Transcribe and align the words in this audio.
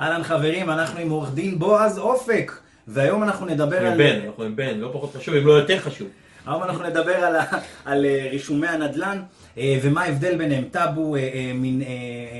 אהלן 0.00 0.22
חברים, 0.24 0.70
אנחנו 0.70 1.00
עם 1.00 1.10
עורך 1.10 1.34
דין 1.34 1.58
בועז 1.58 1.98
אופק, 1.98 2.52
והיום 2.88 3.22
אנחנו 3.22 3.46
נדבר 3.46 3.86
על... 3.86 3.98
בן, 3.98 4.20
אנחנו 4.26 4.42
עם 4.44 4.56
בן, 4.56 4.78
לא 4.78 4.90
פחות 4.92 5.14
חשוב, 5.16 5.34
אם 5.34 5.46
לא 5.46 5.52
יותר 5.52 5.78
חשוב. 5.80 6.08
היום 6.46 6.62
אנחנו 6.62 6.84
נדבר 6.84 7.14
על, 7.16 7.36
ה- 7.36 7.44
על 7.84 8.06
אה, 8.06 8.28
רישומי 8.30 8.68
הנדל"ן 8.68 9.22
אה, 9.58 9.78
ומה 9.82 10.02
ההבדל 10.02 10.38
ביניהם, 10.38 10.64
טאבו, 10.70 11.16
אה, 11.16 11.20
אה, 11.20 11.52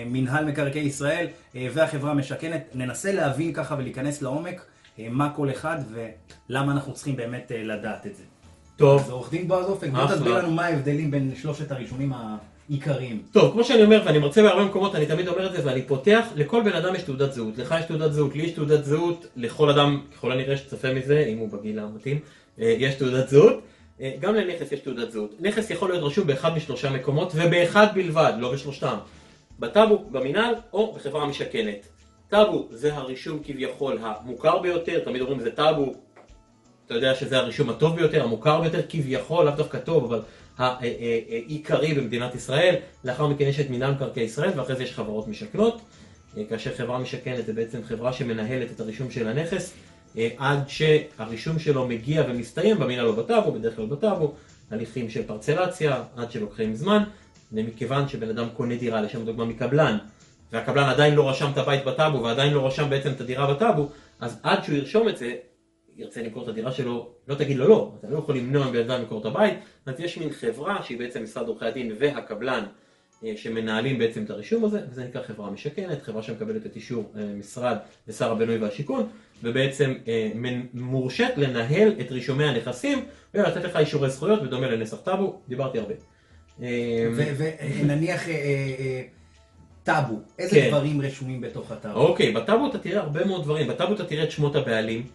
מינהל 0.06 0.44
מקרקעי 0.44 0.82
ישראל 0.82 1.26
והחברה 1.54 2.10
המשכנת. 2.10 2.62
ננסה 2.74 3.12
להבין 3.12 3.52
ככה 3.52 3.74
ולהיכנס 3.78 4.22
לעומק 4.22 4.64
מה 4.98 5.30
כל 5.36 5.50
אחד 5.50 5.76
ולמה 6.48 6.72
אנחנו 6.72 6.92
צריכים 6.94 7.16
באמת 7.16 7.52
לדעת 7.64 8.06
את 8.06 8.16
זה. 8.16 8.22
אז 8.22 8.70
טוב, 8.76 9.10
עורך 9.10 9.30
דין 9.30 9.48
בועז 9.48 9.66
אופק, 9.66 9.88
בוא. 9.88 10.06
תסביר 10.06 10.38
לנו 10.38 10.50
מה 10.50 10.64
ההבדלים 10.66 11.10
בין 11.10 11.32
שלושת 11.36 11.72
הרישומים 11.72 12.12
העיקריים. 12.70 13.22
טוב, 13.32 13.52
כמו 13.52 13.64
שאני 13.64 13.82
אומר, 13.82 14.02
ואני 14.04 14.18
מרצה 14.18 14.42
בהרבה 14.42 14.64
מקומות, 14.64 14.94
אני 14.94 15.06
תמיד 15.06 15.28
אומר 15.28 15.46
את 15.46 15.52
זה, 15.52 15.66
ואני 15.66 15.82
פותח, 15.82 16.26
לכל 16.36 16.62
בן 16.62 16.72
אדם 16.72 16.94
יש 16.94 17.02
תעודת 17.02 17.32
זהות. 17.32 17.58
לך 17.58 17.74
יש 17.80 17.86
תעודת 17.86 18.12
זהות, 18.12 18.36
לי 18.36 18.42
יש 18.42 18.50
תעודת 18.50 18.84
זהות, 18.84 19.26
לכל 19.36 19.70
אדם, 19.70 20.00
ככל 20.14 20.32
הנראה 20.32 20.56
שצופה 20.56 20.94
מזה, 20.94 21.24
אם 21.28 21.38
הוא 21.38 21.48
בגיל 21.48 21.78
המתאים, 21.78 22.18
אה, 22.60 22.74
יש 22.78 22.94
תעודת 22.94 23.28
זהות. 23.28 23.60
אה, 24.00 24.12
גם 24.20 24.34
לנכס 24.34 24.72
יש 24.72 24.80
תעודת 24.80 25.10
זהות. 25.10 25.34
נכס 25.40 25.70
יכול 25.70 25.90
להיות 25.90 26.02
רשום 26.02 26.26
באחד 26.26 26.56
משלושה 26.56 26.90
מקומות, 26.90 27.32
ובאחד 27.34 27.86
בלבד, 27.94 28.32
לא 28.38 28.52
בשלושתם. 28.52 28.96
בטאבו, 29.58 30.04
במינהל, 30.10 30.54
או 30.72 30.92
בחברה 30.92 31.22
המשכנת. 31.22 31.88
טאבו 32.28 32.68
זה 32.70 32.94
הרישום 32.94 33.38
כביכול 33.44 33.98
המוכר 34.00 34.58
ביותר, 34.58 34.98
תמיד 34.98 35.20
אומרים 35.20 35.40
זה 35.40 35.50
טאבו, 35.50 35.94
אתה 36.86 36.94
יודע 36.94 37.14
שזה 37.14 37.38
הרישום 37.38 37.70
הטוב 37.70 37.96
ביותר, 37.96 38.22
המוכר 38.22 38.60
ביותר, 38.60 38.80
כביכול, 38.88 39.44
לאו 39.44 39.54
דווקא 39.56 39.78
טוב, 39.78 40.04
אבל 40.04 40.22
העיקרי 40.58 41.94
במדינת 41.94 42.34
ישראל. 42.34 42.74
לאחר 43.04 43.26
מכן 43.26 43.44
יש 43.44 43.60
את 43.60 43.70
מינהל 43.70 43.92
מקרקעי 43.92 44.22
ישראל, 44.22 44.50
ואחרי 44.56 44.76
זה 44.76 44.82
יש 44.82 44.92
חברות 44.92 45.28
משכנות. 45.28 45.80
אה, 46.36 46.42
כאשר 46.48 46.74
חברה 46.76 46.98
משכנת 46.98 47.46
זה 47.46 47.52
בעצם 47.52 47.84
חברה 47.84 48.12
שמנהלת 48.12 48.70
את 48.70 48.80
הרישום 48.80 49.10
של 49.10 49.28
הנכס, 49.28 49.74
אה, 50.18 50.28
עד 50.38 50.68
שהרישום 50.68 51.58
שלו 51.58 51.88
מגיע 51.88 52.24
ומסתיים 52.28 52.78
במינהל 52.78 53.06
או 53.06 53.12
בטאבו, 53.12 53.52
בדרך 53.52 53.76
כלל 53.76 53.86
בטאבו, 53.86 54.34
הליכים 54.70 55.10
של 55.10 55.22
פרצלציה, 55.26 56.02
עד 56.16 56.30
שלוקחים 56.30 56.74
זמן. 56.74 57.02
ומכיוון 57.52 58.08
שבן 58.08 58.28
אדם 58.28 58.48
קונה 58.56 58.76
דירה, 58.76 59.00
לשם 59.00 59.24
דוגמה 59.24 59.44
מקבלן, 59.44 59.98
והקבלן 60.52 60.88
עדיין 60.88 61.14
לא 61.14 61.30
רשם 61.30 61.50
את 61.52 61.58
הבית 61.58 61.84
בטאבו, 61.84 62.22
ועדיין 62.22 62.52
לא 62.52 62.66
רשם 62.66 62.90
בעצם 62.90 63.10
את 63.10 63.20
הדירה 63.20 63.54
בטאבו, 63.54 63.88
אז 64.20 64.40
עד 64.42 64.64
שהוא 64.64 64.76
ירשום 64.76 65.08
את 65.08 65.16
זה, 65.16 65.34
ירצה 65.96 66.22
למכור 66.22 66.42
את 66.42 66.48
הדירה 66.48 66.72
שלו, 66.72 67.08
לא 67.28 67.34
תגיד 67.34 67.56
לו 67.56 67.68
לא, 67.68 67.92
אתה 67.98 68.08
לא 68.10 68.18
יכול 68.18 68.36
למנוע 68.36 68.70
מבן 68.70 68.90
אדם 68.90 69.00
למכור 69.00 69.20
את 69.20 69.26
הבית, 69.26 69.54
אז 69.86 70.00
יש 70.00 70.18
מין 70.18 70.30
חברה 70.30 70.82
שהיא 70.82 70.98
בעצם 70.98 71.22
משרד 71.22 71.48
עורכי 71.48 71.66
הדין 71.66 71.92
והקבלן 71.98 72.64
אה, 73.24 73.32
שמנהלים 73.36 73.98
בעצם 73.98 74.24
את 74.24 74.30
הרישום 74.30 74.64
הזה, 74.64 74.80
וזה 74.90 75.04
נקרא 75.04 75.22
חברה 75.22 75.50
משכנת, 75.50 76.02
חברה 76.02 76.22
שמקבלת 76.22 76.66
את 76.66 76.76
אישור 76.76 77.12
אה, 77.16 77.22
משרד 77.38 77.76
ושר 78.08 78.32
הבינוי 78.32 78.56
והשיכון, 78.56 79.08
ובעצם 79.42 79.94
אה, 80.08 80.30
מורשית 80.74 81.36
לנהל 81.36 81.92
את 82.00 82.12
רישומי 82.12 82.44
הנכסים 82.44 83.04
ולתת 83.34 83.64
לך 83.64 83.76
אישורי 83.76 84.10
זכויות 84.10 84.42
בדומה 84.42 84.68
לנסח 84.68 84.96
טאבו, 84.96 85.40
דיברתי 85.48 85.78
הרבה. 85.78 85.94
ונניח 87.78 88.22
טאבו, 89.82 90.14
איזה 90.38 90.56
כן. 90.56 90.68
דברים 90.68 91.02
רשומים 91.02 91.40
בתוך 91.40 91.70
הטאבו? 91.72 92.00
אוקיי, 92.00 92.32
בטאבו 92.32 92.66
אתה 92.66 92.78
תראה 92.78 93.00
הרבה 93.00 93.24
מאוד 93.24 93.42
דברים, 93.42 93.68
בטאבו 93.68 93.94
אתה 93.94 94.04
תראה 94.04 94.24
את 94.24 94.30
שמות 94.30 94.56
הבעלים, 94.56 95.06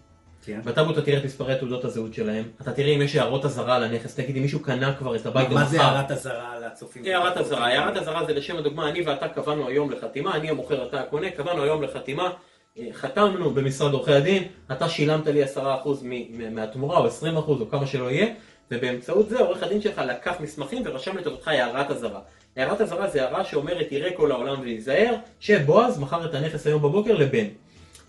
כן. 0.49 0.61
בטאבו 0.63 0.91
אתה 0.91 1.01
תראה 1.01 1.17
את 1.17 1.25
מספרי 1.25 1.55
תעודות 1.55 1.85
הזהות 1.85 2.13
שלהם, 2.13 2.43
אתה 2.61 2.71
תראה 2.71 2.95
אם 2.95 3.01
יש 3.01 3.15
הערות 3.15 3.45
אזהרה 3.45 3.75
על 3.75 3.83
הנכס, 3.83 4.15
תגיד 4.15 4.35
אם 4.35 4.41
מישהו 4.41 4.59
קנה 4.59 4.93
כבר 4.93 5.15
את 5.15 5.25
הבית 5.25 5.49
מה 5.49 5.65
זה. 5.65 5.81
הערת 5.81 6.11
אזהרה 6.11 6.59
לצופים? 6.59 7.03
הערת 7.05 7.37
אזהרה, 7.37 7.67
הערת 7.67 7.97
אזהרה 7.97 8.25
זה 8.25 8.33
לשם 8.33 8.57
הדוגמה, 8.57 8.89
אני 8.89 9.01
ואתה 9.01 9.27
קבענו 9.27 9.67
היום 9.67 9.91
לחתימה, 9.91 10.35
אני 10.35 10.49
המוכר, 10.49 10.87
אתה 10.87 10.99
הקונה, 10.99 11.29
קבענו 11.29 11.63
היום 11.63 11.83
לחתימה, 11.83 12.29
אה, 12.77 12.87
חתמנו 12.93 13.51
במשרד 13.51 13.93
עורכי 13.93 14.13
הדין, 14.13 14.43
אתה 14.71 14.89
שילמת 14.89 15.27
לי 15.27 15.43
10% 15.43 16.03
מ- 16.03 16.09
מ- 16.09 16.55
מהתמורה 16.55 16.97
או 16.97 17.07
20% 17.07 17.61
או 17.61 17.69
כמה 17.69 17.87
שלא 17.87 18.11
יהיה, 18.11 18.27
ובאמצעות 18.71 19.29
זה 19.29 19.39
עורך 19.39 19.63
הדין 19.63 19.81
שלך 19.81 20.01
לקח 20.07 20.35
מסמכים 20.39 20.81
ורשם 20.85 21.17
לטובתך 21.17 21.47
הערת 21.47 21.91
אזהרה. 21.91 22.19
הערת 22.57 22.81
אזהרה 22.81 23.07
זה 23.07 23.23
הערה 23.23 23.45
שאומרת 23.45 23.91
יראה 23.91 24.11
כל 24.11 24.31
העולם 24.31 24.61
וייזהר, 24.61 25.13
שבועז 25.39 25.99
מכר 25.99 26.25
את 26.25 26.33
הנכס 26.33 26.67
היום 26.67 26.81
בבוקר 26.81 27.13
לבן. 27.15 27.45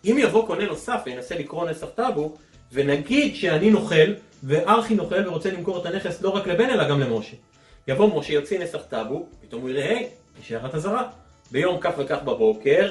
אם 0.05 0.17
יבוא 0.19 0.47
קונה 0.47 0.67
נוסף 0.67 1.03
וינסה 1.07 1.39
לקרוא 1.39 1.71
נסח 1.71 1.87
טאבו, 1.95 2.37
ונגיד 2.73 3.37
שאני 3.37 3.71
נוכל, 3.71 4.15
וארכי 4.43 4.95
נוכל 4.95 5.29
ורוצה 5.29 5.51
למכור 5.51 5.81
את 5.81 5.87
הנכס 5.87 6.23
לא 6.23 6.31
רק 6.31 6.47
לבן 6.47 6.71
אלא 6.71 6.89
גם 6.89 7.01
למשה. 7.01 7.37
יבוא 7.89 8.19
משה, 8.19 8.33
יוציא 8.33 8.59
נסח 8.59 8.83
טאבו, 8.89 9.27
פתאום 9.41 9.63
הוא 9.63 9.71
יראה, 9.71 9.89
היי, 9.89 10.09
יש 10.41 10.53
הערת 10.53 10.75
אזהרה. 10.75 11.09
ביום 11.51 11.79
כך 11.81 11.91
וכך 11.99 12.19
בבוקר, 12.25 12.91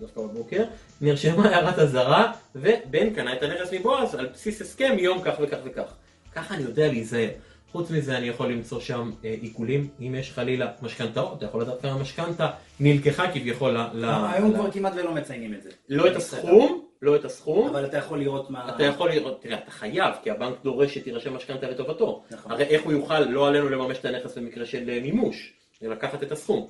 דווקא 0.00 0.20
בבוקר, 0.20 0.64
נרשמה 1.00 1.48
הערת 1.48 1.78
אזהרה, 1.78 2.32
ובן 2.56 3.14
קנה 3.14 3.32
את 3.32 3.42
הנכס 3.42 3.72
מבועז 3.72 4.14
על 4.14 4.26
בסיס 4.26 4.60
הסכם 4.60 4.92
מיום 4.96 5.22
כך 5.24 5.34
וכך 5.40 5.56
וכך. 5.64 5.92
ככה 6.34 6.54
אני 6.54 6.62
יודע 6.62 6.88
להיזהר. 6.88 7.28
חוץ 7.72 7.90
מזה 7.90 8.18
אני 8.18 8.26
יכול 8.26 8.52
למצוא 8.52 8.80
שם 8.80 9.10
אה, 9.24 9.34
עיקולים, 9.40 9.88
אם 10.00 10.14
יש 10.14 10.32
חלילה 10.32 10.72
משכנתאות, 10.82 11.38
אתה 11.38 11.46
יכול 11.46 11.62
לדעת 11.62 11.82
כמה 11.82 11.98
משכנתה 11.98 12.50
נלקחה 12.80 13.32
כביכול 13.32 13.70
ל... 13.70 13.78
ל- 13.94 14.04
היום 14.32 14.54
כבר 14.54 14.70
כמעט 14.70 14.92
ולא 14.96 15.14
מציינים 15.14 15.54
את 15.54 15.62
זה. 15.62 15.70
לא 15.88 16.06
את 16.10 16.16
הסכום, 16.16 16.84
לא 17.02 17.16
את 17.16 17.24
הסכום, 17.24 17.68
אבל 17.68 17.84
אתה 17.84 17.96
יכול 17.96 18.18
לראות 18.18 18.50
מה... 18.50 18.74
אתה 18.74 18.84
יכול 18.84 19.10
לראות, 19.10 19.42
תראה, 19.42 19.58
אתה 19.58 19.70
חייב, 19.70 20.14
כי 20.22 20.30
הבנק 20.30 20.54
דורש 20.64 20.94
שתירשם 20.94 21.36
משכנתה 21.36 21.70
לטובתו. 21.70 22.22
נכון. 22.30 22.52
הרי 22.52 22.64
איך 22.64 22.82
הוא 22.82 22.92
יוכל, 22.92 23.20
לא 23.20 23.48
עלינו 23.48 23.68
לממש 23.68 23.98
את 23.98 24.04
הנכס 24.04 24.38
במקרה 24.38 24.66
של 24.66 24.90
אה, 24.90 25.00
מימוש, 25.02 25.52
לקחת 25.82 26.22
את 26.22 26.32
הסכום. 26.32 26.66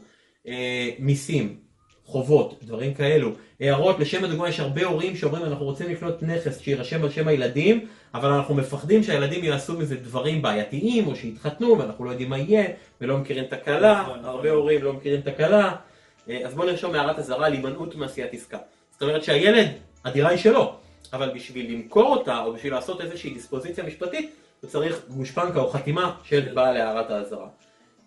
אה, 0.46 0.90
מיסים, 0.98 1.67
חובות, 2.08 2.54
דברים 2.62 2.94
כאלו. 2.94 3.30
הערות, 3.60 4.00
לשם 4.00 4.24
הדוגמה, 4.24 4.48
יש 4.48 4.60
הרבה 4.60 4.84
הורים 4.84 5.16
שאומרים, 5.16 5.44
אנחנו 5.44 5.64
רוצים 5.64 5.90
לקנות 5.90 6.22
נכס 6.22 6.60
שיירשם 6.60 7.02
על 7.02 7.10
שם 7.10 7.28
הילדים, 7.28 7.86
אבל 8.14 8.28
אנחנו 8.28 8.54
מפחדים 8.54 9.02
שהילדים 9.02 9.44
יעשו 9.44 9.78
מזה 9.78 9.96
דברים 9.96 10.42
בעייתיים, 10.42 11.06
או 11.06 11.16
שיתחתנו, 11.16 11.78
ואנחנו 11.78 12.04
לא 12.04 12.10
יודעים 12.10 12.30
מה 12.30 12.38
יהיה, 12.38 12.64
ולא 13.00 13.18
מכירים 13.18 13.44
את 13.44 13.52
הכלה, 13.52 14.00
נכון, 14.02 14.18
נכון. 14.18 14.30
הרבה 14.30 14.50
הורים 14.50 14.82
לא 14.82 14.92
מכירים 14.92 15.20
את 15.20 15.26
הכלה. 15.26 15.74
אה, 16.28 16.40
אז 16.46 16.54
בואו 16.54 16.66
נרשום 16.66 16.94
הערת 16.94 17.18
אזהרה 17.18 17.46
על 17.46 17.52
הימנעות 17.52 17.94
מעשיית 17.94 18.34
עסקה. 18.34 18.58
זאת 18.92 19.02
אומרת 19.02 19.24
שהילד, 19.24 19.68
הדירה 20.04 20.30
היא 20.30 20.38
שלו, 20.38 20.74
אבל 21.12 21.30
בשביל 21.34 21.72
למכור 21.72 22.16
אותה, 22.16 22.44
או 22.44 22.52
בשביל 22.52 22.72
לעשות 22.72 23.00
איזושהי 23.00 23.34
דיספוזיציה 23.34 23.84
משפטית, 23.84 24.34
הוא 24.60 24.70
צריך 24.70 25.00
גושפנקה 25.08 25.60
או 25.60 25.70
חתימה 25.70 26.14
של 26.24 26.48
בעל 26.54 26.76
הערת 26.76 27.10
האזהרה. 27.10 27.48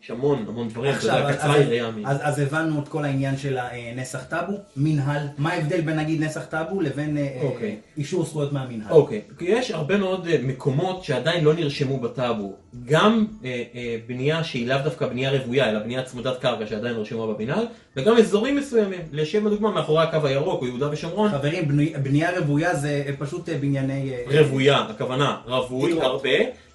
יש 0.03 0.11
המון 0.11 0.45
המון 0.47 0.67
דברים, 0.67 0.93
אתה 0.93 1.05
יודע, 1.05 1.33
קצרה 1.33 1.57
יריעה 1.57 1.91
מ... 1.91 2.05
אז, 2.05 2.17
אז 2.21 2.39
הבנו 2.39 2.79
את 2.83 2.87
כל 2.87 3.05
העניין 3.05 3.37
של 3.37 3.57
הנסח 3.57 4.23
טאבו, 4.23 4.53
מינהל, 4.77 5.27
מה 5.37 5.53
ההבדל 5.53 5.81
בין 5.81 5.99
נגיד 5.99 6.23
נסח 6.23 6.45
טאבו 6.45 6.81
לבין 6.81 7.17
אה, 7.17 7.23
אה, 7.23 7.41
אוקיי. 7.41 7.75
אישור 7.97 8.25
זכויות 8.25 8.53
מהמינהל? 8.53 8.91
אוקיי, 8.91 9.21
כי 9.37 9.45
יש 9.45 9.71
הרבה 9.71 9.97
מאוד 9.97 10.27
אה, 10.27 10.37
מקומות 10.43 11.03
שעדיין 11.03 11.43
לא 11.43 11.53
נרשמו 11.53 11.99
בטאבו. 11.99 12.55
גם 12.85 13.25
אה, 13.45 13.63
אה, 13.75 13.97
בנייה 14.07 14.43
שהיא 14.43 14.67
לאו 14.67 14.77
דווקא 14.83 15.07
בנייה 15.07 15.31
רוויה, 15.31 15.69
אלא 15.69 15.79
בנייה 15.79 16.03
צמודת 16.03 16.39
קרקע 16.39 16.67
שעדיין 16.67 16.95
רשומה 16.95 17.33
במינהל, 17.33 17.65
וגם 17.95 18.17
אזורים 18.17 18.55
מסוימים, 18.55 18.99
לשם 19.11 19.47
הדוגמה 19.47 19.71
מאחורי 19.71 20.03
הקו 20.03 20.27
הירוק 20.27 20.61
או 20.61 20.67
יהודה 20.67 20.89
ושומרון, 20.91 21.31
חברים, 21.31 21.67
בני- 21.67 21.93
בנייה 22.03 22.39
רוויה 22.39 22.75
זה 22.75 23.03
אה, 23.07 23.13
פשוט 23.19 23.49
אה, 23.49 23.57
בנייני... 23.57 24.13
אה, 24.13 24.41
רוויה, 24.41 24.77
הכוונה 24.77 25.37
רווי. 25.45 26.01
הרבה, 26.01 26.29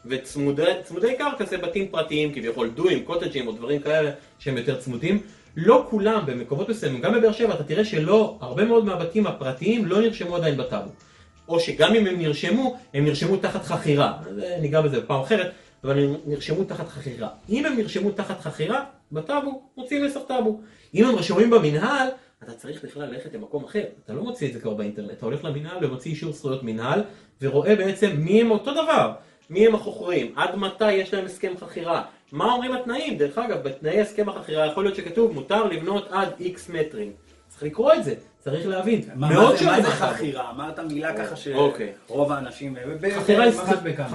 וצמודי 0.09 1.17
קרקע 1.19 1.45
זה 1.45 1.59
בתים 1.59 1.89
פרטיים 1.89 2.33
כביכול, 2.35 2.71
דואים, 2.71 3.05
קוטג'ים 3.05 3.47
או 3.47 3.53
דברים 3.53 3.81
כאלה 3.81 4.11
שהם 4.39 4.57
יותר 4.57 4.81
צמודים. 4.81 5.21
לא 5.57 5.87
כולם, 5.91 6.23
במקומות 6.27 6.69
מסוימים, 6.69 7.01
גם 7.01 7.15
בבאר 7.15 7.33
שבע, 7.33 7.55
אתה 7.55 7.65
תראה 7.65 7.85
שלא, 7.85 8.39
הרבה 8.41 8.65
מאוד 8.65 8.85
מהבתים 8.85 9.27
הפרטיים 9.27 9.87
לא 9.87 10.01
נרשמו 10.01 10.37
עדיין 10.37 10.57
בטאבו. 10.57 10.91
או 11.49 11.61
שגם 11.61 11.95
אם 11.95 12.07
הם 12.07 12.19
נרשמו, 12.19 12.77
הם 12.95 13.05
נרשמו 13.05 13.37
תחת 13.37 13.65
חכירה. 13.65 14.13
ניגע 14.61 14.81
בזה 14.81 15.01
בפעם 15.01 15.21
אחרת, 15.21 15.53
אבל 15.85 15.99
הם 15.99 16.15
נרשמו 16.27 16.65
תחת 16.65 16.89
חכירה. 16.89 17.29
אם 17.49 17.67
הם 17.67 17.77
נרשמו 17.77 18.11
תחת 18.11 18.41
חכירה, 18.41 18.85
בטאבו, 19.13 19.63
מוציאים 19.77 20.05
נסח 20.05 20.21
טאבו. 20.29 20.61
אם 20.95 21.05
הם 21.05 21.17
רשומים 21.17 21.51
במינהל, 21.51 22.09
אתה 22.45 22.53
צריך 22.53 22.85
בכלל 22.85 23.07
ללכת 23.07 23.35
למקום 23.35 23.65
אחר. 23.65 23.83
אתה 24.05 24.13
לא 24.13 24.23
מוציא 24.23 24.49
את 24.49 24.53
זה 24.53 24.61
כבר 24.61 24.75
באינטרנט, 24.75 25.11
אתה 25.11 25.27
הולך 25.27 25.45
למינהל 25.45 25.85
ומוציא 25.85 26.11
אישור 26.11 26.33
זכויות 26.33 26.63
מינהל, 26.63 27.03
ורואה 27.43 27.77
בעצם 27.77 28.11
מי 28.19 28.41
הם 28.41 28.51
אותו 28.51 28.73
דבר. 28.73 29.13
מי 29.51 29.67
הם 29.67 29.75
החוכרים, 29.75 30.33
עד 30.37 30.57
מתי 30.57 30.93
יש 30.93 31.15
להם 31.15 31.25
הסכם 31.27 31.53
חכירה, 31.61 32.03
מה 32.33 32.53
אומרים 32.53 32.73
התנאים, 32.73 33.19
דרך 33.19 33.39
אגב, 33.39 33.63
בתנאי 33.63 34.01
הסכם 34.01 34.29
החכירה 34.29 34.67
יכול 34.67 34.85
להיות 34.85 34.97
שכתוב 34.97 35.33
מותר 35.33 35.65
לבנות 35.65 36.09
עד 36.11 36.29
איקס 36.41 36.69
מטרים. 36.69 37.13
צריך 37.49 37.63
לקרוא 37.63 37.93
את 37.93 38.05
זה, 38.05 38.15
צריך 38.39 38.67
להבין. 38.67 39.01
מה, 39.15 39.29
מאוד 39.29 39.57
שונה 39.57 39.71
מה 39.71 39.83
זה. 39.83 39.89
חכירה? 39.89 40.51
אמרת 40.51 40.79
מילה 40.79 41.17
ככה 41.17 41.55
אוקיי. 41.55 41.93
שרוב 42.09 42.33
האנשים... 42.33 42.77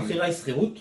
חכירה 0.05 0.25
היא 0.25 0.33
שכירות. 0.33 0.79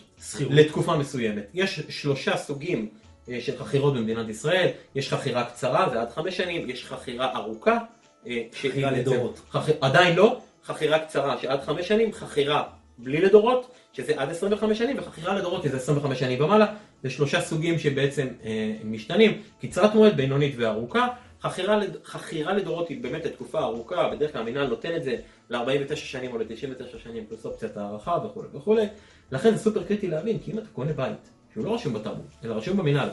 לתקופה 0.51 0.97
מסוימת. 0.97 1.45
יש 1.55 1.81
שלושה 1.89 2.37
סוגים 2.37 2.89
אה, 3.29 3.41
של 3.41 3.59
חכירות 3.59 3.95
במדינת 3.95 4.29
ישראל, 4.29 4.69
יש 4.95 5.13
חכירה 5.13 5.45
קצרה, 5.45 5.89
זה 5.93 6.01
עד 6.01 6.11
חמש 6.11 6.37
שנים, 6.37 6.71
יש 6.71 6.85
חכירה 6.85 7.37
ארוכה, 7.37 7.79
אה, 8.27 8.43
חכירה 8.61 8.91
לדורות. 8.91 9.41
עדיין 9.81 10.17
לא, 10.17 10.41
חכירה 10.65 10.99
קצרה 10.99 11.39
שעד 11.39 11.61
חמש 11.61 11.89
שנים, 11.89 12.13
חכירה 12.13 12.63
בלי 13.03 13.21
לדורות, 13.21 13.71
שזה 13.93 14.13
עד 14.17 14.31
25 14.31 14.79
שנים, 14.79 14.99
וחכירה 14.99 15.35
לדורות 15.35 15.63
שזה 15.63 15.77
25 15.77 16.19
שנים 16.19 16.45
ומעלה, 16.45 16.67
זה 17.03 17.11
שלושה 17.11 17.41
סוגים 17.41 17.79
שבעצם 17.79 18.27
אה, 18.45 18.73
משתנים, 18.85 19.43
קצרת 19.63 19.95
מועד, 19.95 20.17
בינונית 20.17 20.55
וארוכה. 20.59 21.09
חכירה, 21.43 21.81
חכירה 22.05 22.53
לדורות 22.53 22.89
היא 22.89 23.03
באמת 23.03 23.27
לתקופה 23.27 23.61
ארוכה, 23.61 24.09
בדרך 24.09 24.33
כלל 24.33 24.41
המינהל 24.43 24.67
נותן 24.67 24.97
את 24.97 25.05
זה 25.05 25.17
ל-49 25.51 25.97
שנים 25.97 26.33
או 26.33 26.39
ל-99 26.39 26.99
שנים 27.03 27.27
פלוס 27.29 27.47
אופציית 27.47 27.77
הערכה 27.77 28.19
וכולי 28.25 28.49
וכולי. 28.55 28.87
לכן 29.33 29.51
זה 29.51 29.59
סופר 29.59 29.85
קריטי 29.85 30.09
להבין, 30.09 30.39
כי 30.39 30.53
אם 30.53 30.59
אתה 30.59 30.67
קונה 30.73 30.93
בית, 30.93 31.31
שהוא 31.53 31.65
לא 31.65 31.75
רשום 31.75 31.93
בטאבו, 31.93 32.23
אלא 32.45 32.55
רשום 32.55 32.77
במינהל, 32.77 33.09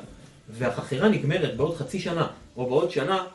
והחכירה 0.50 1.10
נגמרת 1.10 1.57
בעוד 1.57 1.75
חצי 1.75 2.00
שנה 2.00 2.28
או 2.57 2.66
בעוד 2.66 2.92
שנה, 2.92 3.25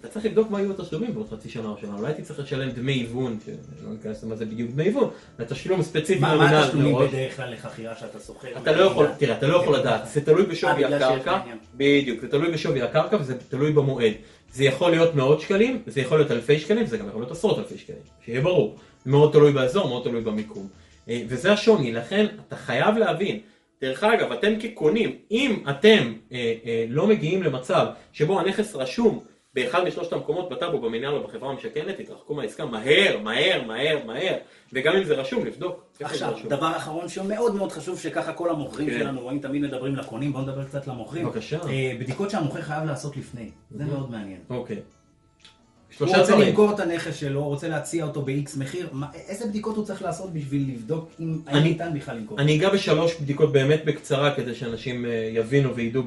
אתה 0.00 0.08
צריך 0.08 0.24
לבדוק 0.24 0.50
מה 0.50 0.60
יהיו 0.60 0.70
התשלומים 0.70 1.14
בעוד 1.14 1.28
חצי 1.30 1.48
שנה 1.48 1.68
או 1.68 1.76
שנה, 1.80 1.94
אולי 1.98 2.14
תצטרך 2.14 2.38
לשלם 2.38 2.70
דמי 2.70 2.92
היוון, 2.92 3.38
שלא 3.46 3.92
ניכנס 3.92 4.24
למה 4.24 4.36
זה 4.36 4.44
בדיוק 4.44 4.70
דמי 4.70 4.82
היוון, 4.82 5.10
לתשלום 5.38 5.82
ספציפי 5.82 6.20
מה 6.20 6.60
התשלומים. 6.60 6.96
בדרך 7.08 7.36
כלל 7.36 7.52
לחכירה 7.52 7.96
שאתה 7.96 8.18
שוכר? 8.20 8.48
אתה 8.62 8.72
לא 8.72 8.82
יכול, 8.82 9.06
תראה, 9.18 9.38
אתה 9.38 9.46
לא 9.46 9.56
יכול 9.56 9.76
לדעת, 9.76 10.08
זה 10.08 10.20
תלוי 10.20 10.42
אה, 10.42 10.48
בשווי 10.48 10.74
שיש 10.76 10.92
הקרקע. 10.92 11.38
בדיוק, 11.74 12.20
זה 12.20 12.28
תלוי 12.28 12.50
בשווי 12.50 12.82
הקרקע 12.82 13.16
וזה 13.20 13.38
תלוי 13.48 13.72
במועד. 13.72 14.12
זה 14.52 14.64
יכול 14.64 14.90
להיות 14.90 15.14
מאות 15.14 15.40
שקלים, 15.40 15.82
זה 15.86 16.00
יכול 16.00 16.18
להיות 16.18 16.30
אלפי 16.30 16.58
שקלים, 16.58 16.86
זה 16.86 16.96
גם 16.96 17.08
יכול 17.08 17.20
להיות 17.20 17.30
עשרות 17.30 17.58
אלפי 17.58 17.78
שקלים, 17.78 17.98
שיהיה 18.24 18.40
ברור. 18.40 18.76
מאוד 19.06 19.32
תלוי 19.32 19.52
באזור, 19.52 19.88
מאוד 19.88 20.04
תלוי 20.04 20.20
במיקום. 20.20 20.68
אה, 21.08 21.22
וזה 21.28 21.52
השוני, 21.52 21.92
לכן 21.92 22.26
אתה 22.48 22.56
חייב 22.56 22.96
להבין. 22.96 23.40
דרך 23.80 24.04
אגב, 24.04 24.32
אתם 24.32 24.60
כקונים, 24.60 25.16
אם 25.30 25.62
אתם 25.70 26.12
אה, 26.32 26.54
אה, 26.64 26.84
לא 26.88 27.06
מגיעים 27.06 27.42
למצב 27.42 27.86
שבו 28.12 28.40
הנכס 28.40 28.74
רשום 28.74 29.24
באחד 29.64 29.84
משלושת 29.84 30.12
המקומות 30.12 30.48
בטאבו, 30.48 30.80
במינהל 30.80 31.14
או 31.14 31.22
בחברה 31.24 31.50
המשכנת, 31.50 32.00
תתרחקו 32.00 32.34
מהעסקה 32.34 32.64
מהר, 32.66 33.18
מהר, 33.22 33.62
מהר, 33.66 33.98
מהר, 34.06 34.34
וגם 34.72 34.96
אם 34.96 35.04
זה 35.04 35.14
רשום, 35.14 35.46
לבדוק. 35.46 35.84
עכשיו. 36.00 36.34
דבר 36.48 36.76
אחרון 36.76 37.08
שמאוד 37.08 37.54
מאוד 37.54 37.72
חשוב 37.72 37.98
שככה 37.98 38.32
כל 38.32 38.50
המוכרים 38.50 38.90
כן. 38.90 38.98
שלנו 38.98 39.20
רואים 39.20 39.38
תמיד 39.38 39.62
מדברים 39.62 39.96
לקונים, 39.96 40.32
בואו 40.32 40.42
נדבר 40.42 40.64
קצת 40.64 40.86
למוכרים. 40.86 41.26
בבקשה. 41.26 41.58
אה, 41.68 41.92
בדיקות 42.00 42.30
שהמוכר 42.30 42.62
חייב 42.62 42.84
לעשות 42.84 43.16
לפני, 43.16 43.50
זה 43.70 43.84
מאוד 43.84 44.10
מעניין. 44.10 44.40
אוקיי. 44.50 44.76
הוא 46.00 46.08
רוצה 46.08 46.22
דברים. 46.32 46.48
למכור 46.48 46.70
את 46.74 46.80
הנכס 46.80 47.16
שלו, 47.16 47.40
הוא 47.40 47.48
רוצה 47.48 47.68
להציע 47.68 48.04
אותו 48.04 48.22
ב-X 48.22 48.58
מחיר, 48.58 48.88
מה- 48.92 49.06
איזה 49.28 49.46
בדיקות 49.46 49.76
הוא 49.76 49.84
צריך 49.84 50.02
לעשות 50.02 50.32
בשביל 50.32 50.70
לבדוק 50.74 51.08
אם 51.20 51.38
אני- 51.48 51.60
ניתן 51.68 51.90
בכלל 51.94 52.16
למכור? 52.16 52.38
אני 52.38 52.56
אגע 52.56 52.70
בשלוש 52.70 53.14
בדיקות 53.20 53.52
באמת 53.52 53.84
בקצרה 53.84 54.34
כדי 54.34 54.54
שאנשים 54.54 55.06
אה, 55.06 55.10
יבינו 55.32 55.74
וידעו 55.74 56.02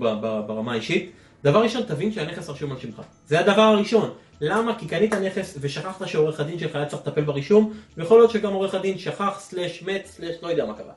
ברמה 0.47 0.71
האישית. 0.71 1.11
דבר 1.43 1.63
ראשון, 1.63 1.83
תבין 1.83 2.11
שהנכס 2.11 2.49
רשום 2.49 2.71
על 2.71 2.79
שמך. 2.79 3.01
זה 3.27 3.39
הדבר 3.39 3.61
הראשון. 3.61 4.13
למה? 4.41 4.79
כי 4.79 4.87
קנית 4.87 5.13
נכס 5.13 5.57
ושכחת 5.61 6.07
שעורך 6.07 6.39
הדין 6.39 6.59
שלך 6.59 6.75
היה 6.75 6.85
צריך 6.85 7.07
לטפל 7.07 7.21
ברישום, 7.21 7.73
ויכול 7.97 8.17
להיות 8.17 8.31
שגם 8.31 8.53
עורך 8.53 8.75
הדין 8.75 8.97
שכח, 8.97 9.39
סלש, 9.39 9.83
מת, 9.83 10.05
סלש, 10.05 10.35
לא 10.41 10.47
יודע 10.47 10.65
מה 10.65 10.73
קרה. 10.73 10.93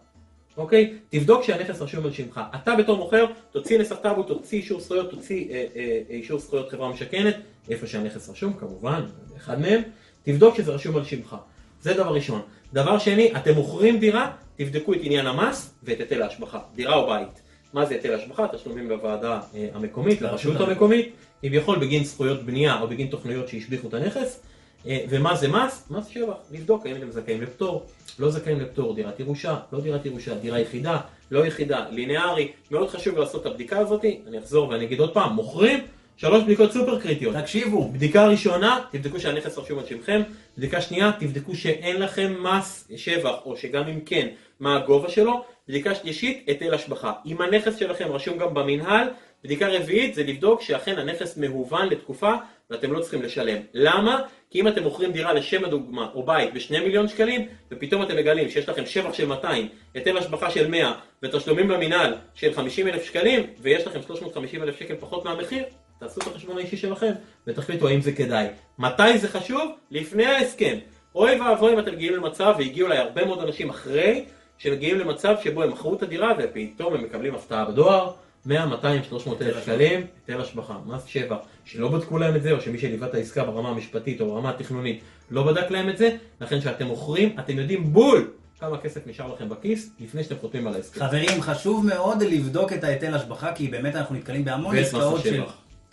אוקיי? 0.57 0.95
תבדוק 1.09 1.43
שהנכס 1.43 1.83
רשום 1.83 2.05
על 2.05 2.13
שמך. 2.13 2.41
אתה 2.55 2.77
בתור 2.77 2.97
מוכר, 2.97 3.27
תוציא 3.51 3.79
נסח 3.79 3.97
טאבו, 3.97 4.23
תוציא 4.23 4.59
אישור 4.59 4.81
זכויות, 4.81 5.11
תוציא 5.11 5.51
אה, 5.51 5.65
אה, 5.77 6.01
אישור 6.11 6.39
זכויות 6.39 6.71
חברה 6.71 6.89
משכנת, 6.89 7.37
איפה 7.71 7.87
שהנכס 7.87 8.29
רשום, 8.29 8.53
כמובן, 8.53 9.03
אחד 9.37 9.61
מהם. 9.61 9.83
תבדוק 10.23 10.57
שזה 10.57 10.73
רשום 10.73 10.97
על 10.97 11.05
שמך. 11.05 11.37
זה 11.81 11.95
דבר 11.95 12.15
ראשון. 12.15 12.43
דבר 12.73 12.99
שני, 12.99 13.37
אתם 13.37 13.55
מוכרים 13.55 13.99
דירה, 13.99 14.31
תבדקו 14.57 14.95
את 14.95 14.99
עניין 15.03 15.27
המס 15.27 15.75
ואת 15.83 16.01
היטל 16.01 16.23
ההשבחה, 16.23 16.59
דירה 16.75 16.95
או 16.95 17.07
בית. 17.07 17.44
מה 17.75 17.87
זה 17.87 17.95
היטל 17.95 18.15
השבחה? 18.15 18.47
תשלומים 18.49 18.89
לוועדה 18.91 19.41
אה, 19.55 19.69
המקומית, 19.75 20.23
לרשות 20.23 20.61
המקומית, 20.61 21.13
כביכול 21.43 21.79
בגין 21.79 22.05
זכויות 22.05 22.43
בנייה 22.43 22.81
או 22.81 22.89
בגין 22.89 23.07
תוכניות 23.07 23.49
שהשביחו 23.49 23.89
את 23.89 23.95
הנכס. 23.95 24.41
אה, 24.87 25.05
ומה 25.09 25.37
זה 25.37 25.49
מס? 25.49 25.87
מס 25.91 26.07
שבח, 26.07 26.35
לבדוק 26.53 26.87
האם 26.87 26.97
אתם 26.97 27.11
זכאים 27.11 27.43
לפטור, 27.43 27.87
לא 28.19 28.31
זכאים 28.31 28.61
לפטור, 28.61 28.95
דירת 28.95 29.21
ירושה, 29.21 29.57
לא 29.73 29.81
דירת 29.81 30.07
ירושה, 30.07 30.35
דירה 30.35 30.61
יחידה, 30.61 31.01
לא 31.31 31.47
יחידה, 31.47 31.87
ליניארי, 31.91 32.53
מאוד 32.71 32.91
חשוב 32.91 33.19
לעשות 33.19 33.41
את 33.41 33.47
הבדיקה 33.47 33.79
הזאת, 33.79 34.05
אני 34.29 34.39
אחזור 34.39 34.69
ואני 34.69 34.85
אגיד 34.85 35.01
עוד 35.01 35.15
פעם, 35.15 35.33
מוכרים, 35.33 35.81
שלוש 36.17 36.43
בדיקות 36.43 36.73
סופר 36.73 37.01
קריטיות. 37.01 37.35
תקשיבו, 37.37 37.89
בדיקה 37.93 38.27
ראשונה, 38.27 38.81
תבדקו 38.91 39.21
שהנכס 39.21 39.59
רשום 39.59 39.79
על 39.79 39.87
שמכם. 39.87 40.23
בדיקה 40.59 40.81
שנייה, 40.81 41.13
תבדקו 41.19 41.55
שאין 41.55 42.01
לכם 42.01 42.35
מס 42.43 42.89
שבח, 42.97 43.35
או 43.45 43.57
שגם 43.57 43.89
אם 43.89 44.01
כן, 44.01 44.29
מה 44.61 44.77
הגובה 44.77 45.09
שלו. 45.09 45.45
בדיקה 45.69 45.95
שלישית, 45.95 46.45
היטל 46.47 46.75
השבחה. 46.75 47.13
אם 47.27 47.41
הנכס 47.41 47.77
שלכם 47.77 48.13
רשום 48.13 48.39
גם 48.39 48.55
במינהל, 48.55 49.09
בדיקה 49.45 49.69
רביעית 49.69 50.15
זה 50.15 50.23
לבדוק 50.23 50.63
שאכן 50.63 50.99
הנכס 50.99 51.37
מהוון 51.37 51.89
לתקופה 51.89 52.33
ואתם 52.71 52.93
לא 52.93 53.01
צריכים 53.01 53.23
לשלם. 53.23 53.59
למה? 53.75 54.23
כי 54.51 54.61
אם 54.61 54.69
אתם 54.69 54.83
מוכרים 54.83 55.13
דירה 55.13 55.33
לשם 55.33 55.65
הדוגמה 55.65 56.09
או 56.15 56.23
בית 56.23 56.55
בשני 56.55 56.81
מיליון 56.81 57.09
שקלים 57.09 57.49
ופתאום 57.71 58.03
אתם 58.03 58.17
מגלים 58.17 58.51
שיש 58.51 58.69
לכם 58.69 58.87
שבח 58.87 59.13
של 59.13 59.27
200, 59.27 59.69
היטל 59.95 60.19
השבחה 60.19 60.51
של 60.51 60.69
100 60.69 60.93
ותשלומים 61.23 61.71
למינהל 61.71 62.15
של 62.35 62.55
50 62.55 62.89
אלף 62.89 63.05
שקלים 63.05 63.47
ויש 63.59 63.87
לכם 63.87 64.03
350 64.03 64.63
אלף 64.63 64.79
שקל 64.79 64.95
פחות 65.01 65.25
מהמחיר, 65.25 65.65
תעשו 66.05 66.21
את 66.21 66.27
החשבון 66.27 66.59
האישי 66.59 66.77
שלכם 66.77 67.13
ותחליטו 67.47 67.89
האם 67.89 68.01
זה 68.01 68.13
כדאי. 68.13 68.47
מתי 68.79 69.19
זה 69.19 69.29
חשוב? 69.29 69.73
לפני 69.91 70.25
ההסכם. 70.25 70.79
אוי 71.15 71.41
ואבוי 71.41 71.73
אם 71.73 71.79
אתם 71.79 71.93
מגיעים 71.93 72.15
למצב, 72.15 72.55
והגיעו 72.59 72.89
אליי 72.89 72.99
הרבה 72.99 73.25
מאוד 73.25 73.41
אנשים 73.41 73.71
אחרי, 73.71 74.25
שמגיעים 74.59 74.99
למצב 74.99 75.35
שבו 75.43 75.63
הם 75.63 75.71
מכרו 75.71 75.95
את 75.95 76.03
הדירה 76.03 76.33
ופתאום 76.39 76.95
הם 76.95 77.05
מקבלים 77.05 77.35
הפתעה 77.35 77.65
בדואר, 77.65 78.13
100, 78.47 78.67
200, 78.67 79.05
300 79.05 79.43
אלף 79.43 79.63
שקלים, 79.63 80.07
היטל 80.27 80.41
השבחה, 80.41 80.79
מס 80.87 81.05
שבח, 81.05 81.37
שלא 81.65 81.89
בדקו 81.89 82.19
להם 82.19 82.37
את 82.37 82.43
זה, 82.43 82.53
או 82.53 82.61
שמי 82.61 82.79
שליווה 82.79 83.09
את 83.09 83.15
העסקה 83.15 83.45
ברמה 83.45 83.69
המשפטית 83.69 84.21
או 84.21 84.27
ברמה 84.27 84.51
התכנונית 84.51 85.01
לא 85.31 85.43
בדק 85.43 85.71
להם 85.71 85.89
את 85.89 85.99
זה, 85.99 86.17
לכן 86.41 86.61
כשאתם 86.61 86.87
מוכרים, 86.87 87.37
אתם 87.39 87.59
יודעים 87.59 87.93
בול 87.93 88.31
כמה 88.61 88.79
כסף 88.79 89.07
נשאר 89.07 89.35
לכם 89.35 89.49
בכיס 89.49 89.91
לפני 90.01 90.25
שאתם 90.25 90.35
חותמים 90.41 90.67
על 90.67 90.75
ההסכם. 90.75 91.01
חברים, 91.01 91.43
חשוב 91.43 91.87
מאוד 91.87 92.23
לבדוק 92.23 92.73
את 92.73 92.85
ההיטל 92.85 93.15
השבחה, 93.15 93.53
כי 93.55 93.69
באמת 93.69 93.97
אנחנו 93.97 94.15
נתקלים 94.15 94.45
בהמון 94.45 94.77
עסקאות 94.77 95.23
של... 95.23 95.43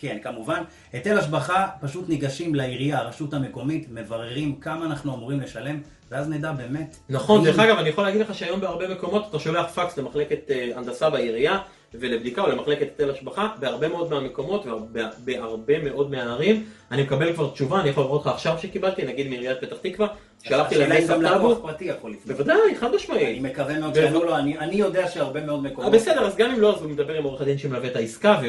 כן, 0.02 0.18
כמובן. 0.24 0.64
היטל 0.94 1.18
השבחה, 1.18 1.68
פשוט 1.82 2.10
ניגשים 2.10 2.56
לעירייה, 2.56 3.00
הרשות 3.00 3.34
המקומית, 3.34 3.88
מבררים 3.92 4.56
כמה 4.56 4.86
אנחנו 4.86 5.14
אמורים 5.14 5.40
לשלם, 5.40 5.80
ואז 6.12 6.30
נדע 6.30 6.52
באמת. 6.52 6.96
נכון, 7.10 7.44
דרך 7.44 7.60
אגב, 7.60 7.78
אני 7.78 7.90
יכול 7.90 8.04
להגיד 8.04 8.22
לך 8.22 8.36
שהיום 8.36 8.62
בהרבה 8.62 8.88
מקומות 8.88 9.26
אתה 9.30 9.40
שולח 9.40 9.72
פקס 9.72 9.98
למחלקת 9.98 10.52
אה, 10.52 10.72
הנדסה 10.76 11.10
בעירייה 11.10 11.60
ולבדיקה 11.94 12.42
או 12.42 12.50
למחלקת 12.50 12.82
היטל 12.82 13.12
השבחה, 13.12 13.48
בהרבה 13.60 13.88
מאוד 13.88 14.10
מהמקומות 14.10 14.66
ובהרבה 14.66 15.84
מאוד 15.84 16.12
מהערים, 16.12 16.64
אני 16.92 17.04
מקבל 17.04 17.34
כבר 17.34 17.50
תשובה, 17.50 17.82
אני 17.82 17.90
יכול 17.90 18.04
לראות 18.04 18.22
לך 18.22 18.28
עכשיו 18.28 18.58
שקיבלתי, 18.62 19.04
נגיד 19.06 19.28
מעיריית 19.28 19.58
פתח 19.62 19.76
תקווה, 19.82 20.08
שלחתי 20.44 20.76
השאלה 20.76 20.88
להם 20.88 21.04
אם 21.04 21.08
גם 21.08 21.22
נסח 21.22 21.32
לקוח 21.32 21.52
טאבו, 21.54 21.68
פרטי 21.68 21.86
יכול 21.86 22.12
לפנות. 22.12 22.38
בוודאי, 22.38 22.76
חד 22.80 22.88
אני 22.88 22.96
משמעית. 22.96 23.42
מקווה 23.42 23.80
מאוד 23.80 23.92
ו- 23.92 23.96
שיענו 23.96 24.24
לו, 24.24 24.38
אני 24.38 24.60
אני 24.60 24.76
יודע 24.76 25.08
שהרבה 25.08 25.46
מאוד 25.46 25.64
מקומות... 25.64 25.92
בסדר, 25.92 26.26
אז 26.26 26.36
גם 26.36 26.52
אם 26.52 26.60
לא, 26.60 26.76
אז 26.76 26.82
הוא 26.82 26.92
מדבר 26.92 27.14
עם 27.14 27.24
עורך 27.24 27.42
הדין 27.42 27.58
שמלווה 27.58 27.88
את 27.88 27.96
העסקה, 27.96 28.42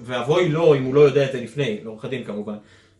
ואבוי 0.00 0.48
לו 0.48 0.74
אם 0.74 0.84
הוא 0.84 0.94
לא 0.94 1.00
יודע 1.00 1.24
את 1.24 1.32
זה 1.32 1.40
לפני, 1.40 1.78
לעורך 1.84 2.04
הדין 2.04 2.24
כמובן. 2.24 2.54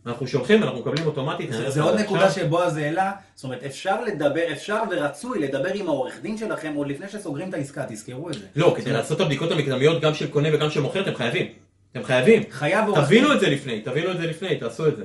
אנחנו 0.05 0.27
שולחים, 0.27 0.63
אנחנו 0.63 0.79
מקבלים 0.79 1.05
אוטומטית. 1.05 1.49
זה 1.67 1.81
עוד 1.81 1.99
נקודה. 1.99 2.31
שבועז 2.31 2.77
העלה, 2.77 3.11
זאת 3.35 3.43
אומרת 3.43 3.63
אפשר 3.63 4.03
לדבר, 4.03 4.51
אפשר 4.51 4.79
ורצוי 4.91 5.39
לדבר 5.39 5.73
עם 5.73 5.87
העורך 5.87 6.21
דין 6.21 6.37
שלכם 6.37 6.73
עוד 6.75 6.87
לפני 6.87 7.09
שסוגרים 7.09 7.49
את 7.49 7.53
העסקה, 7.53 7.85
תזכרו 7.89 8.29
את 8.29 8.33
זה. 8.33 8.45
לא, 8.55 8.73
כדי 8.77 8.91
לעשות 8.91 9.17
את 9.17 9.21
הבדיקות 9.21 9.51
המקדמיות 9.51 10.01
גם 10.01 10.13
של 10.13 10.27
קונה 10.31 10.49
וגם 10.53 10.69
של 10.69 10.81
מוכר, 10.81 11.01
אתם 11.01 11.15
חייבים. 11.15 11.47
אתם 11.91 12.03
חייבים. 12.03 12.43
חייב 12.51 12.87
עורך 12.87 12.97
דין. 12.99 13.05
תבינו 13.05 13.33
את 13.33 13.39
זה 13.39 13.49
לפני, 13.49 13.81
תבינו 13.81 14.11
את 14.11 14.17
זה 14.17 14.27
לפני, 14.27 14.55
תעשו 14.55 14.87
את 14.87 14.97
זה. 14.97 15.03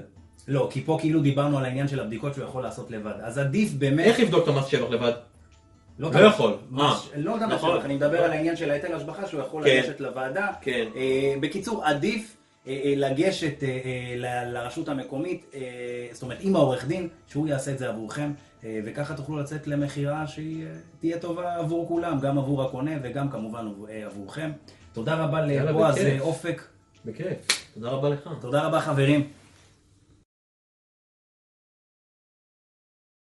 לא, 0.49 0.69
כי 0.73 0.81
פה 0.85 0.97
כאילו 1.01 1.21
דיברנו 1.21 1.59
על 1.59 1.65
העניין 1.65 1.89
של 1.89 2.01
הבדיקות 2.01 2.35
שהוא 2.35 2.45
יכול 2.45 2.63
לעשות 2.63 2.91
לבד. 2.91 3.13
אז 3.23 3.39
עדיף 3.39 3.73
באמת... 3.73 4.07
איך 4.07 4.19
יבדוק 4.19 4.43
את 4.45 4.49
המס 4.49 4.67
שבח 4.67 4.91
לבד? 4.91 5.13
לא 5.99 6.11
כמה- 6.13 6.23
יכול. 6.23 6.55
מש- 6.71 6.83
אה, 6.83 6.93
לא 7.21 7.33
יודע 7.33 7.47
מה 7.47 7.55
נכון. 7.55 7.77
שבח, 7.77 7.85
אני 7.85 7.95
מדבר 7.95 8.23
על 8.25 8.31
העניין 8.31 8.57
של 8.57 8.71
ההיטל 8.71 8.95
השבחה 8.95 9.27
שהוא 9.27 9.41
יכול 9.41 9.65
כן. 9.65 9.77
לגשת 9.77 10.01
לוועדה. 10.01 10.47
כן. 10.61 10.89
אה, 10.97 11.35
בקיצור, 11.41 11.85
עדיף 11.85 12.37
לגשת 12.97 13.63
אה, 13.63 13.69
אה, 13.69 14.15
ל- 14.17 14.53
לרשות 14.59 14.89
המקומית, 14.89 15.47
אה, 15.55 15.61
זאת 16.13 16.23
אומרת 16.23 16.39
עם 16.41 16.57
העורך 16.57 16.87
דין, 16.87 17.09
שהוא 17.27 17.49
יעשה 17.49 17.71
את 17.73 17.79
זה 17.79 17.89
עבורכם, 17.89 18.33
אה, 18.65 18.81
וככה 18.85 19.15
תוכלו 19.15 19.39
לצאת 19.39 19.67
למכירה 19.67 20.27
שהיא 20.27 20.67
אה, 20.67 20.71
תהיה 21.01 21.19
טובה 21.19 21.55
עבור 21.57 21.89
כולם, 21.89 22.21
גם 22.21 22.39
עבור 22.39 22.63
הקונה 22.63 22.91
וגם 23.03 23.31
כמובן 23.31 23.67
עבור- 23.67 23.89
אה, 23.89 24.07
עבורכם. 24.07 24.51
תודה 24.93 25.15
רבה 25.15 25.41
לבועז. 25.41 25.99
אה, 25.99 26.21
אופק, 26.21 26.63
בכיף. 27.05 27.39
תודה 27.75 27.89
רבה 27.91 28.09
לך. 28.09 28.31
תודה 28.41 28.63
רבה 28.67 28.81
חברים. 28.81 29.29